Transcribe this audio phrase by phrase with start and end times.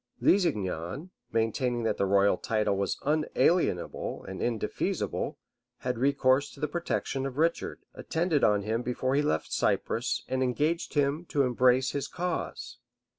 [0.19, 5.37] Lusignan, maintaining that the royal title was unalienable and indefeasible,
[5.81, 10.41] had recourse to the protection of Richard, attended on him before he left Cyprus, and
[10.41, 12.79] engaged him to embrace his cause.